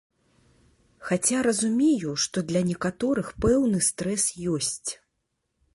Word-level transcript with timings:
Хаця 1.09 1.41
разумею, 1.47 2.15
што 2.23 2.37
для 2.53 2.61
некаторых 2.71 3.27
пэўны 3.47 3.79
стрэс 3.91 4.25
ёсць. 4.57 4.89